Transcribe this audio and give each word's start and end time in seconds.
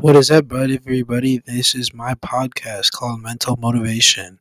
What 0.00 0.16
is 0.16 0.30
up, 0.30 0.48
bud, 0.48 0.70
everybody? 0.70 1.42
This 1.44 1.74
is 1.74 1.92
my 1.92 2.14
podcast 2.14 2.90
called 2.90 3.20
Mental 3.20 3.56
Motivation. 3.56 4.38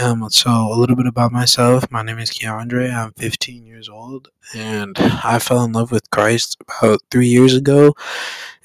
Um, 0.00 0.30
so 0.30 0.48
a 0.48 0.78
little 0.78 0.94
bit 0.94 1.08
about 1.08 1.32
myself. 1.32 1.90
My 1.90 2.04
name 2.04 2.20
is 2.20 2.30
Keandre. 2.30 2.94
I'm 2.94 3.10
15 3.14 3.66
years 3.66 3.88
old, 3.88 4.28
and 4.54 4.96
I 4.96 5.40
fell 5.40 5.64
in 5.64 5.72
love 5.72 5.90
with 5.90 6.08
Christ 6.10 6.58
about 6.78 7.00
three 7.10 7.26
years 7.26 7.52
ago. 7.52 7.94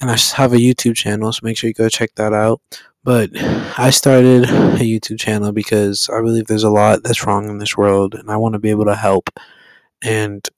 And 0.00 0.12
I 0.12 0.16
have 0.36 0.52
a 0.52 0.58
YouTube 0.58 0.94
channel, 0.94 1.32
so 1.32 1.40
make 1.42 1.56
sure 1.56 1.66
you 1.66 1.74
go 1.74 1.88
check 1.88 2.14
that 2.14 2.32
out. 2.32 2.60
But 3.02 3.30
I 3.76 3.90
started 3.90 4.44
a 4.44 4.78
YouTube 4.78 5.18
channel 5.18 5.50
because 5.50 6.08
I 6.08 6.20
believe 6.20 6.46
there's 6.46 6.62
a 6.62 6.70
lot 6.70 7.02
that's 7.02 7.26
wrong 7.26 7.48
in 7.48 7.58
this 7.58 7.76
world, 7.76 8.14
and 8.14 8.30
I 8.30 8.36
want 8.36 8.52
to 8.52 8.60
be 8.60 8.70
able 8.70 8.84
to 8.84 8.94
help. 8.94 9.28
And 10.02 10.48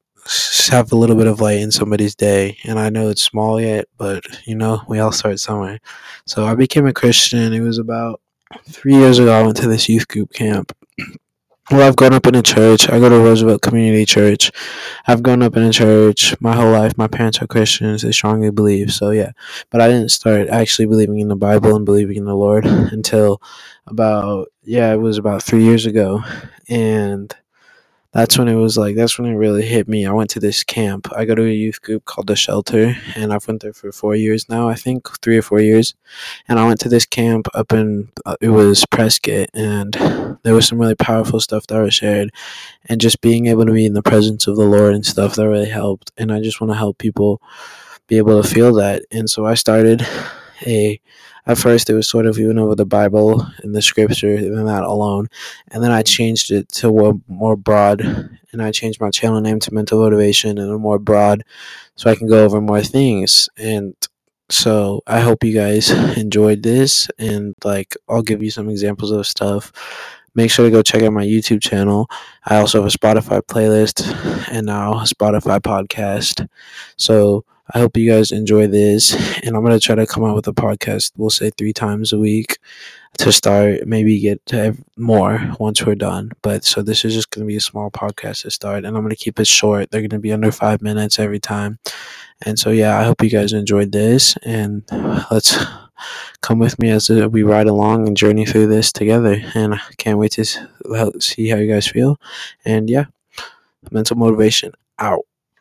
have 0.70 0.92
a 0.92 0.96
little 0.96 1.16
bit 1.16 1.26
of 1.26 1.40
light 1.40 1.60
in 1.60 1.70
somebody's 1.70 2.14
day. 2.14 2.58
And 2.64 2.78
I 2.78 2.90
know 2.90 3.08
it's 3.08 3.22
small 3.22 3.60
yet, 3.60 3.86
but 3.96 4.24
you 4.46 4.54
know, 4.54 4.82
we 4.88 4.98
all 4.98 5.12
start 5.12 5.40
somewhere. 5.40 5.80
So 6.26 6.44
I 6.44 6.54
became 6.54 6.86
a 6.86 6.92
Christian. 6.92 7.52
It 7.52 7.60
was 7.60 7.78
about 7.78 8.20
three 8.68 8.94
years 8.94 9.18
ago. 9.18 9.32
I 9.32 9.42
went 9.42 9.56
to 9.58 9.68
this 9.68 9.88
youth 9.88 10.08
group 10.08 10.32
camp. 10.32 10.76
Well, 11.70 11.80
I've 11.80 11.96
grown 11.96 12.12
up 12.12 12.26
in 12.26 12.34
a 12.34 12.42
church. 12.42 12.90
I 12.90 12.98
go 12.98 13.08
to 13.08 13.18
Roosevelt 13.18 13.62
Community 13.62 14.04
Church. 14.04 14.52
I've 15.06 15.22
grown 15.22 15.40
up 15.40 15.56
in 15.56 15.62
a 15.62 15.72
church 15.72 16.38
my 16.38 16.54
whole 16.54 16.70
life. 16.70 16.98
My 16.98 17.08
parents 17.08 17.40
are 17.40 17.46
Christians. 17.46 18.02
They 18.02 18.12
strongly 18.12 18.50
believe. 18.50 18.92
So, 18.92 19.12
yeah. 19.12 19.32
But 19.70 19.80
I 19.80 19.88
didn't 19.88 20.10
start 20.10 20.48
actually 20.48 20.84
believing 20.84 21.20
in 21.20 21.28
the 21.28 21.36
Bible 21.36 21.74
and 21.74 21.86
believing 21.86 22.18
in 22.18 22.26
the 22.26 22.36
Lord 22.36 22.66
until 22.66 23.40
about, 23.86 24.48
yeah, 24.62 24.92
it 24.92 24.98
was 24.98 25.16
about 25.16 25.42
three 25.42 25.64
years 25.64 25.86
ago. 25.86 26.22
And 26.68 27.34
that's 28.14 28.38
when 28.38 28.46
it 28.46 28.54
was 28.54 28.78
like 28.78 28.94
that's 28.94 29.18
when 29.18 29.28
it 29.28 29.34
really 29.34 29.66
hit 29.66 29.88
me. 29.88 30.06
I 30.06 30.12
went 30.12 30.30
to 30.30 30.40
this 30.40 30.62
camp. 30.62 31.08
I 31.14 31.24
go 31.24 31.34
to 31.34 31.44
a 31.44 31.50
youth 31.52 31.82
group 31.82 32.04
called 32.04 32.28
the 32.28 32.36
Shelter, 32.36 32.96
and 33.16 33.32
I've 33.32 33.46
went 33.48 33.62
there 33.62 33.72
for 33.72 33.90
four 33.90 34.14
years 34.14 34.48
now. 34.48 34.68
I 34.68 34.74
think 34.74 35.08
three 35.20 35.36
or 35.36 35.42
four 35.42 35.60
years. 35.60 35.94
And 36.46 36.60
I 36.60 36.66
went 36.66 36.78
to 36.80 36.88
this 36.88 37.06
camp 37.06 37.48
up 37.54 37.72
in 37.72 38.12
uh, 38.24 38.36
it 38.40 38.50
was 38.50 38.86
Prescott, 38.86 39.48
and 39.52 39.94
there 40.44 40.54
was 40.54 40.68
some 40.68 40.78
really 40.78 40.94
powerful 40.94 41.40
stuff 41.40 41.66
that 41.66 41.80
was 41.80 41.94
shared, 41.94 42.30
and 42.86 43.00
just 43.00 43.20
being 43.20 43.46
able 43.46 43.66
to 43.66 43.72
be 43.72 43.84
in 43.84 43.94
the 43.94 44.02
presence 44.02 44.46
of 44.46 44.56
the 44.56 44.64
Lord 44.64 44.94
and 44.94 45.04
stuff 45.04 45.34
that 45.34 45.48
really 45.48 45.68
helped. 45.68 46.12
And 46.16 46.32
I 46.32 46.40
just 46.40 46.60
want 46.60 46.70
to 46.70 46.78
help 46.78 46.98
people 46.98 47.42
be 48.06 48.18
able 48.18 48.40
to 48.40 48.48
feel 48.48 48.72
that. 48.74 49.02
And 49.10 49.28
so 49.28 49.44
I 49.44 49.54
started 49.54 50.06
a 50.64 51.00
at 51.46 51.58
first 51.58 51.90
it 51.90 51.94
was 51.94 52.08
sort 52.08 52.26
of 52.26 52.38
even 52.38 52.58
over 52.58 52.74
the 52.74 52.86
Bible 52.86 53.46
and 53.62 53.74
the 53.74 53.82
scripture 53.82 54.34
and 54.34 54.66
that 54.66 54.82
alone. 54.82 55.28
And 55.68 55.82
then 55.82 55.90
I 55.90 56.02
changed 56.02 56.50
it 56.50 56.68
to 56.74 57.06
a 57.06 57.12
more 57.28 57.56
broad 57.56 58.00
and 58.00 58.62
I 58.62 58.72
changed 58.72 59.00
my 59.00 59.10
channel 59.10 59.40
name 59.40 59.60
to 59.60 59.74
mental 59.74 60.00
motivation 60.00 60.58
and 60.58 60.70
a 60.70 60.78
more 60.78 60.98
broad 60.98 61.44
so 61.96 62.10
I 62.10 62.14
can 62.14 62.28
go 62.28 62.44
over 62.44 62.60
more 62.60 62.82
things. 62.82 63.48
And 63.58 63.94
so 64.50 65.02
I 65.06 65.20
hope 65.20 65.44
you 65.44 65.54
guys 65.54 65.90
enjoyed 66.16 66.62
this 66.62 67.08
and 67.18 67.54
like 67.64 67.96
I'll 68.08 68.22
give 68.22 68.42
you 68.42 68.50
some 68.50 68.68
examples 68.68 69.10
of 69.10 69.26
stuff. 69.26 69.72
Make 70.36 70.50
sure 70.50 70.64
to 70.64 70.70
go 70.70 70.82
check 70.82 71.02
out 71.02 71.12
my 71.12 71.24
YouTube 71.24 71.62
channel. 71.62 72.08
I 72.44 72.56
also 72.56 72.82
have 72.82 72.92
a 72.92 72.96
Spotify 72.98 73.40
playlist 73.40 74.02
and 74.50 74.66
now 74.66 74.94
a 74.94 75.04
Spotify 75.04 75.60
podcast. 75.60 76.48
So 76.96 77.44
I 77.72 77.78
hope 77.78 77.96
you 77.96 78.10
guys 78.10 78.30
enjoy 78.30 78.66
this. 78.66 79.14
And 79.42 79.56
I'm 79.56 79.64
going 79.64 79.78
to 79.78 79.80
try 79.80 79.94
to 79.94 80.06
come 80.06 80.24
out 80.24 80.34
with 80.34 80.46
a 80.48 80.52
podcast, 80.52 81.12
we'll 81.16 81.30
say 81.30 81.50
three 81.50 81.72
times 81.72 82.12
a 82.12 82.18
week 82.18 82.58
to 83.18 83.32
start, 83.32 83.86
maybe 83.86 84.18
get 84.20 84.44
to 84.46 84.76
more 84.96 85.40
once 85.58 85.84
we're 85.84 85.94
done. 85.94 86.32
But 86.42 86.64
so 86.64 86.82
this 86.82 87.04
is 87.04 87.14
just 87.14 87.30
going 87.30 87.46
to 87.46 87.48
be 87.48 87.56
a 87.56 87.60
small 87.60 87.90
podcast 87.90 88.42
to 88.42 88.50
start. 88.50 88.84
And 88.84 88.96
I'm 88.96 89.02
going 89.02 89.10
to 89.10 89.16
keep 89.16 89.40
it 89.40 89.46
short. 89.46 89.90
They're 89.90 90.02
going 90.02 90.10
to 90.10 90.18
be 90.18 90.32
under 90.32 90.52
five 90.52 90.82
minutes 90.82 91.18
every 91.18 91.40
time. 91.40 91.78
And 92.42 92.58
so, 92.58 92.70
yeah, 92.70 92.98
I 92.98 93.04
hope 93.04 93.22
you 93.22 93.30
guys 93.30 93.52
enjoyed 93.52 93.92
this. 93.92 94.36
And 94.42 94.82
let's 95.30 95.56
come 96.42 96.58
with 96.58 96.78
me 96.78 96.90
as 96.90 97.08
uh, 97.08 97.28
we 97.30 97.44
ride 97.44 97.68
along 97.68 98.06
and 98.06 98.16
journey 98.16 98.44
through 98.44 98.66
this 98.66 98.92
together. 98.92 99.40
And 99.54 99.74
I 99.74 99.80
can't 99.96 100.18
wait 100.18 100.32
to 100.32 100.44
see 100.44 101.48
how 101.48 101.56
you 101.56 101.72
guys 101.72 101.86
feel. 101.86 102.20
And 102.64 102.90
yeah, 102.90 103.06
mental 103.90 104.16
motivation 104.16 104.72
out. 104.98 105.24